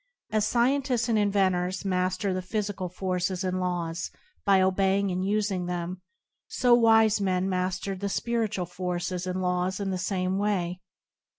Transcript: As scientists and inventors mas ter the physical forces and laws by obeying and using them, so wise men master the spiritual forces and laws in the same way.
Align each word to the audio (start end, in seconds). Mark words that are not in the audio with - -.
As 0.31 0.47
scientists 0.47 1.09
and 1.09 1.19
inventors 1.19 1.85
mas 1.85 2.17
ter 2.17 2.33
the 2.33 2.41
physical 2.41 2.89
forces 2.89 3.43
and 3.43 3.59
laws 3.59 4.09
by 4.43 4.59
obeying 4.59 5.11
and 5.11 5.23
using 5.23 5.67
them, 5.67 6.01
so 6.47 6.73
wise 6.73 7.21
men 7.21 7.47
master 7.47 7.95
the 7.95 8.09
spiritual 8.09 8.65
forces 8.65 9.27
and 9.27 9.43
laws 9.43 9.79
in 9.79 9.91
the 9.91 9.99
same 9.99 10.39
way. 10.39 10.81